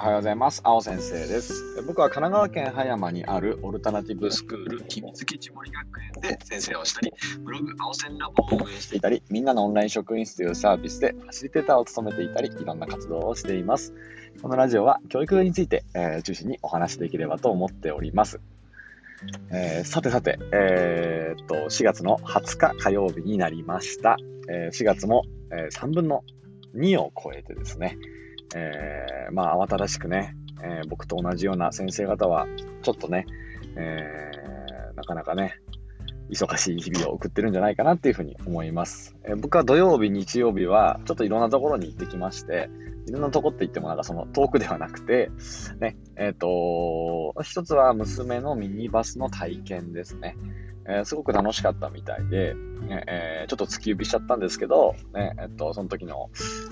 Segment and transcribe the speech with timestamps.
[0.00, 0.60] おはようございます。
[0.62, 1.82] 青先生です。
[1.84, 13.92] 僕は神奈川県葉山にあるオルタナティブスクール、君月千森学園で先生をしたり、ブログ、青線ラボを運営していたり、みんなのオンライン職員室というサービスでファシリテーターを務めていたり、いろんな活動をしています。
[14.40, 18.38] このラジオは教育について、えー、中心にお話しできればと思っております。
[19.50, 24.16] えー、さてさて、えー、っと、4月の20日火曜日になりました。
[24.48, 26.22] え4月も、え3分の
[26.76, 27.98] 2を超えてですね、
[28.54, 32.46] えー、まあ、慌ただしくね、えー、僕と同じような先生方は、
[32.82, 33.26] ちょっとね、
[33.76, 35.60] えー、なかなかね、
[36.30, 39.16] 忙しい日々を送ってるんじゃないかなっていうふうに思います。
[39.24, 42.70] えー、僕は土曜日、日曜日は、ちょっといろんなところに行ってきまして、
[43.06, 45.30] いろんなとこって言ってもなんかその遠くではなくて、
[45.80, 50.36] ね、えっ、と、一つは娘のミニバスの体験ですね。
[50.88, 56.30] えー、すごく楽しかったみたいで、ねえー、ちょっと突き指しちゃったんですけど、ねえっと、その時の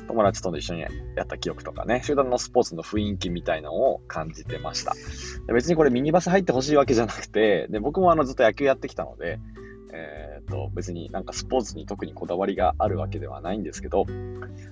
[0.09, 0.89] 友達と一緒にや
[1.22, 4.94] った記憶とかね、集団のスポーツの雰囲気みたいのを感じてました。
[5.53, 9.39] 別にこれミニバス入ってほしいわけじゃなくて、で僕もあのずっと野球やってきたので、
[9.92, 14.06] えー、っと別になんかスポーツに特にこだわりがあるわけではないんですけど、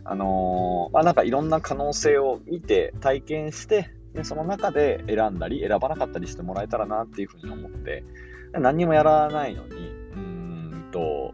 [0.05, 8.05] あのー、まあなんかいろんな可能性を見て体験して、でその中で選んだり選ばなかったりしてもらえたらなっていうふうに思って、
[8.61, 9.75] 何にもやらないのに、
[10.15, 11.33] うんと、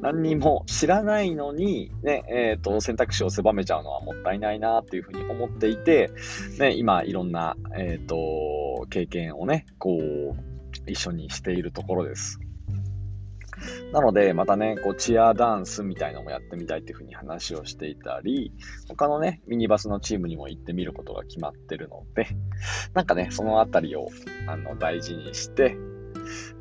[0.00, 6.10] 何にも知らないのに、ね、えっ、ー、と、選択肢を狭めちゃうのはもったいないなっていうふうに思っていて、
[6.58, 12.38] ね、今、いろんな、えっ、ー、と、経験をね、こう、一緒にしているところです。
[13.92, 18.52] なので、またね、こう、チアダンスみたいのもやってみたいっていうふうに話をしていたり、
[18.88, 22.28] 他のね、ミニバスのチームにも行ってみることが決まってるので、
[22.94, 24.08] なんかね、そのあたりを、
[24.46, 25.76] あの、大事にして、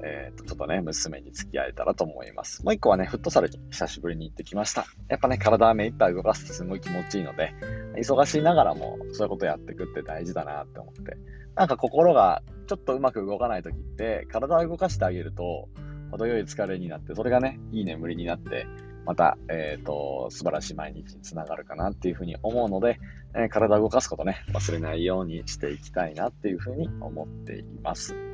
[0.04, 2.64] えっ、と、ちょっとね、娘に付き合えたらと思います。
[2.64, 4.86] もう一個はね、フットサルに久しぶりに行ってきました。
[5.10, 7.54] やっぱね、体は目いっぱい動かすとすごい気持ちいいので、
[7.98, 11.18] 忙しいながらもそういうことやってくって大事だなって思って。
[11.56, 15.70] なんか心がちょっとうまく動かない時って、体を動かしてあげると、
[16.12, 18.68] 程よい疲れになって、それがね、いい眠りになって、
[19.06, 23.00] また、えっ、ー、と、素晴らしい毎日につながるかなっていうふうに思うので、
[23.36, 28.27] えー、体を動かすことね、忘れないようにしていきたいなっていうふうに思っています。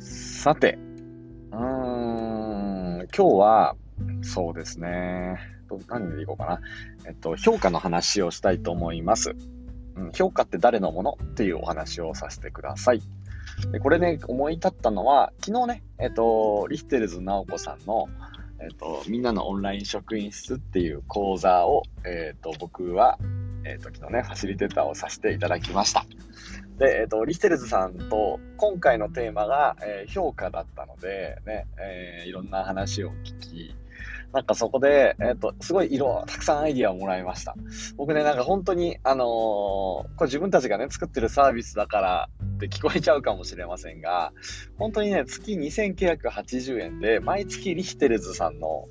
[0.00, 0.78] さて、
[1.50, 3.76] うーん、今日は、
[4.22, 5.38] そうですね、
[5.88, 6.60] 何でいこうかな。
[7.06, 9.34] えっと、評価の話をしたいと思います。
[9.96, 11.18] うん、評価って誰のもの？
[11.22, 13.02] っていうお話をさせてください。
[13.72, 18.06] でこれね、思い立ったのは、昨日ね、えっと、リヒテルズ直子さんの、
[18.60, 23.18] えっと、みんなのオンライン職員室っていう講座を、えっと、僕は、
[23.64, 26.06] えっと、昨日ね、ファシリテーターをさせていただきました。
[26.78, 33.76] で、え、ー、と、リステルズさんと今回のテーマが、えー、評価だったので、ね、えー、いろんな話を聞き、
[34.32, 37.56] なんかそこで、えっ、と、すごい色、たくさんアイディアをもらいました。
[37.96, 44.32] 僕ね、なんか本当に、あのこれ自分たちがね、作ってるサービスだからって聞こえちゃうかもしれませんが、
[44.76, 48.84] 本当にね、月2980円で、毎月リヒテルズさんの、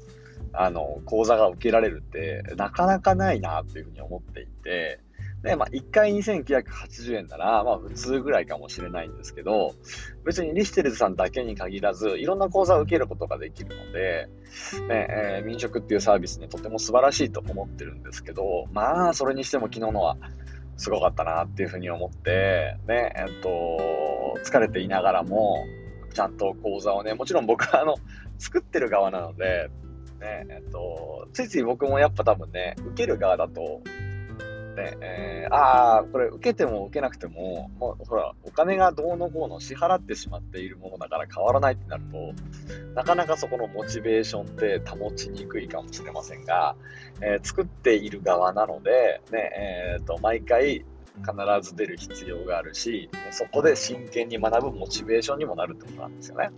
[0.53, 4.99] あの、講座が受けられるって、なかなかないなっていうふうに思っていて、
[5.43, 9.75] で、まあ、1回2980円なら、まあ、普通ぐらいかもしれないんですけど、
[10.25, 14.27] 別にリヒテルズさんだけに限らず、いろんな講座を受けることができるので、
[14.87, 20.17] ねえー、民食っていうサービスね、とても素晴らしいと思ってるんですけど、まあ、それにしても昨日のは
[20.77, 25.65] すごかったなっていうふうに思って、ね、えっと、疲れていながらも、
[26.13, 27.95] ちゃんと講座をね、もちろん僕はあの、
[28.39, 29.69] 作ってる側なので、
[30.19, 33.81] ね、えっと、ついつい僕もやっぱ多分ね、受ける側だと、
[34.77, 42.33] ね、えー、ああ、これ受けても受けなくても、もうほら、お金がどうのこうの支払ってしまっているものだから変わらないってなると、
[42.93, 46.75] なかなかそこのモチベーションって保ちにくいかもしれませんが、
[47.21, 49.51] えー、作っている側なので、ね、
[49.95, 50.85] えっ、ー、と、毎回、
[51.17, 51.33] 必
[51.67, 56.51] ず出る必要があるし、そこで真剣に学ぶモチベーションにもなるってことなんですよね。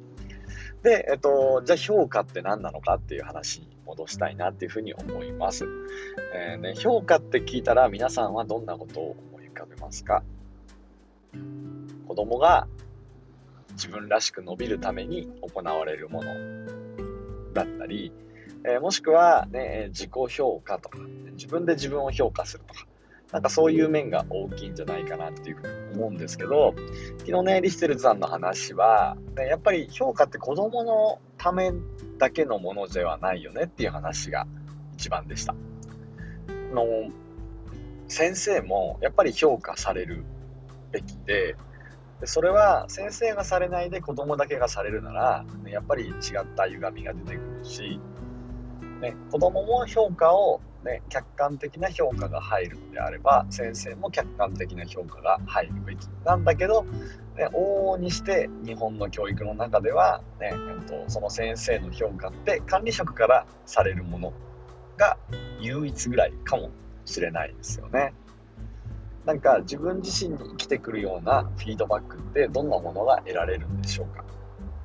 [0.83, 5.65] で、えっと、じゃあ評価って何なのかっていう話に戻したいなっていうふうに思います。
[6.33, 10.23] えー、ね、評価って聞いたら皆さんはどんなことを思い浮かべますか？
[12.07, 12.67] 子供が
[13.73, 16.33] 自分らしく伸びるために行われるもの
[17.53, 18.13] だったり、
[18.65, 20.97] えー、もしくは、ね、自己評価とか、
[21.33, 22.87] 自分で自分を評価するとか、
[23.31, 26.73] なんかそういう面が大きいんじゃないかなっていうふうに思うんですけど、
[27.19, 31.71] 昨日ね、リステルズさんの話は、ね、やっぱり評価って子供のため
[32.17, 34.47] だけのものではないよねっていう話が
[34.93, 35.53] 一番でした。
[36.73, 36.85] の
[38.07, 40.23] 先生もやっぱり評価される
[40.91, 41.55] べきで、
[42.19, 46.13] でそれは先生がされないで子供だけがされるなら、ね、やっぱり違っ
[46.55, 47.99] た歪みが出てくるし、
[49.01, 56.83] ね、子供も評価をね、客観的な評価が入るのであれば先生も客観的な評価が入るべきなんだけど、
[57.35, 64.33] ね、往々にして日本の教育の中では、ねえっと、その先生の評価って管理職からされるもの
[64.97, 65.17] が
[65.59, 66.71] 唯一ぐらいかも
[67.05, 68.13] しれないですよね。
[69.25, 74.23] なんか自分自身に生きてくるようなフィードバックってどんなものが得られるんでしょうか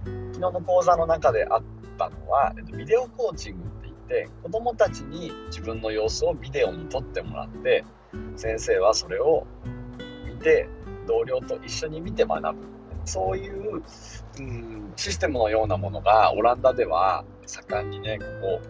[0.05, 1.62] 昨日の講座の中であっ
[1.96, 3.74] たのはビデオコーチング
[4.15, 7.85] って言って子どもたちに自分の様子をビデオに撮ってもらって
[8.37, 9.47] 先生はそれを
[10.27, 10.69] 見て
[11.07, 12.75] 同僚と一緒に見て学ぶ。
[13.07, 13.83] そういう、
[14.39, 18.61] うん、システムのようなものがオランダでは盛んにねここ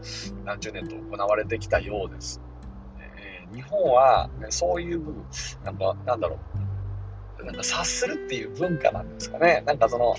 [0.45, 2.41] 何十年と行われてきたようです。
[3.55, 5.25] 日本は、ね、そういう部分
[5.65, 6.39] なんかなんだろ
[7.41, 7.45] う。
[7.45, 9.63] なんか察するっていう文化なんですかね。
[9.67, 10.17] なんかその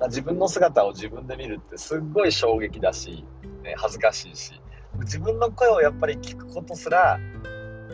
[0.08, 3.26] 自分の姿を自分で見るってすっごい衝撃だし、
[3.62, 4.60] ね、恥ずかしいし。
[5.00, 7.18] 自分の声をやっぱり聞くことすら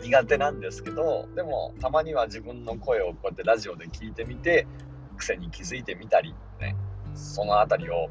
[0.03, 4.67] 苦手なんですけどでもたまには自分の声をこうやってラジオで聞いてみて
[5.17, 6.75] 癖に気づいてみたり、ね、
[7.13, 8.09] その辺りを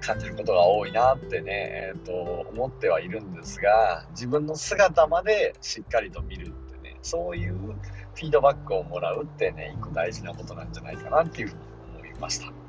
[0.00, 11.60] 感じることが多いなってね、えーと、思ってはいるんですが自分の姿までしっかりと見るってねそういうフィードバックをもらうってね一個大事なことなんじゃないかなっていうふうに
[11.96, 12.63] 思いました。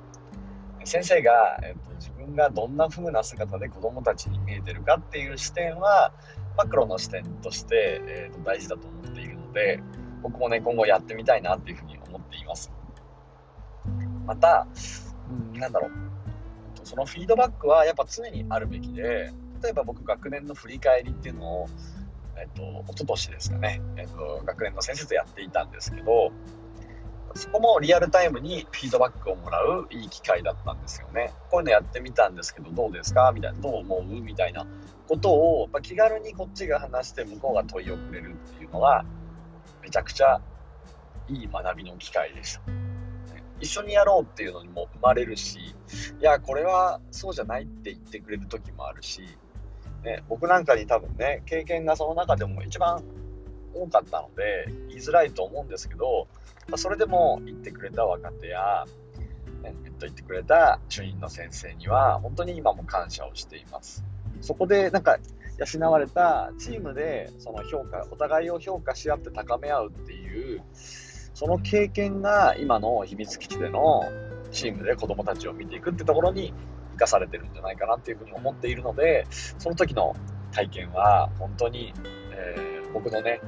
[0.85, 6.13] 先生が、えーと、自分がどんな風な姿で子どもたちに見えてるかっていう視点は
[6.57, 9.81] マクロの視点として、えーと大事だと思っているので
[10.21, 12.71] 僕もね今後やってみたいなっていうふうに思っています。
[14.25, 14.67] また、
[15.29, 15.91] うん、なんだろう、
[16.83, 19.31] そのフィードバックはやっぱ常にあるべきで、
[19.61, 21.67] 例えば僕学年の振り返りっていうのを、
[22.37, 22.61] えっと、
[22.91, 26.31] 一昨年ですかね、えっと、学年の先生とやっていたんですけど、
[27.35, 31.33] そこもリアルタイムにフィードバックをもらういい機会だったんですよね。
[31.51, 34.65] こういうのやってみたんですけど、どうですかみたいな、どう思うみたいな
[35.07, 39.03] ことを、ま気軽にこっちが話して向こうが問いをくれるっていうのは、
[39.81, 40.39] めちゃくちゃ
[41.27, 42.61] いい学びの機会でした。
[43.59, 49.21] 一緒にやろうっていうのにも生まれるし、いや、これはそうじゃないって言ってくれる時もあるし、
[50.03, 53.03] ね、僕なんかに多分ね、経験がその中でも一番
[53.75, 56.27] 多かったので、言いづらいと思うんですけど、
[56.69, 58.85] まあそれでも言ってくれた若手や、
[59.63, 64.03] えっと言ってくれた主任の先生には、本当に今も感謝をしています。
[64.41, 65.17] そこでなんか
[65.57, 74.03] 養われたチームでその評価、お互いを評価し合って高め合うっていう、その経験が今の秘密基地での
[74.51, 76.53] チームで子供たちを見ていくってところに
[76.93, 79.25] 生かされてるんじゃないかなっていうふうに思っているので、
[79.57, 80.15] その時の
[80.51, 81.93] 体験は本当に、
[82.31, 83.41] えー、僕のね、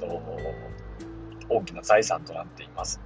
[0.00, 0.20] と
[1.48, 3.00] 大きな財産となっています。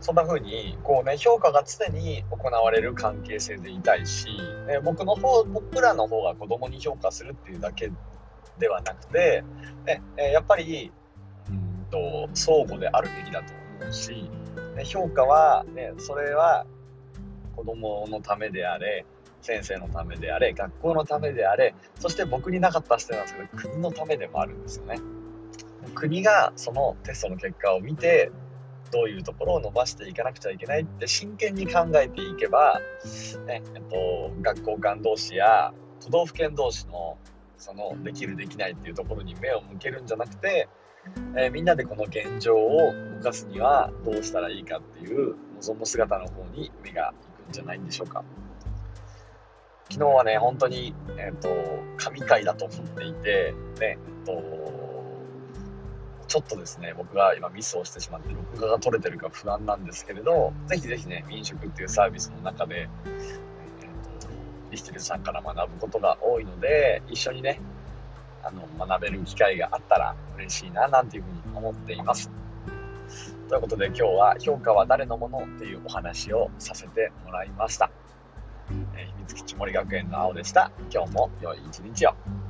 [0.00, 4.26] そんな風に、こうね、評価が常に行われる関係性でいたいし、
[4.68, 7.90] ね、僕の方、僕らの方が子供に評価するっていうだけ
[8.58, 9.42] ではなくて、
[9.84, 10.02] ね、
[10.32, 10.92] やっぱり
[11.50, 14.30] うんと相互であるべきだと思うし、
[14.76, 16.66] ね、評価は、ね、それは
[17.54, 19.04] 子供のためであれ
[19.46, 24.98] 先生のためであれ学校のためであれそして僕になかった視点なんですけど国のためでもあるんですよね
[25.94, 28.30] 国がそのテストの結果を見て
[28.92, 32.80] どういうところを伸ばしていかなくちゃいけないって真剣に考えていけば、
[33.46, 37.16] ねえっと、学校間同士や都道府県同士の
[37.56, 40.68] そのできるできないっていうところに目を向けるんじゃなくて
[41.36, 48.24] えー、みんなでこの現状を動かすにはどうしたらいいかっていう望む姿の方に目がいくんじゃないんでしょうか。
[49.88, 51.48] 昨日はね、本当に、えっ、ー、と、
[51.96, 54.66] 神回だと思っていて、ね、えっと、
[56.26, 64.28] ちょっとですね、僕が今ミスをしてしまって録画が撮れてるか不安なんですけれど、ぜひぜひね、民宿っていうサービスの中で、えっ、ー、と、
[64.72, 67.60] リヒテルさんから学ぶことが多いので、一緒にね、
[68.42, 72.28] あの、学べる機会があったら嬉しいな、なんていうふうに思っています。
[73.48, 77.90] ということで今日は評価は誰のものっていうお話をさせてもらいました。
[78.96, 80.70] えー、秘密基地森学園の青でした。
[80.92, 82.45] 今日も良い一日を。